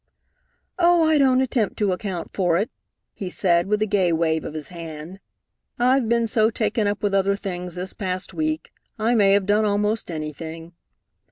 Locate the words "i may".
8.97-9.33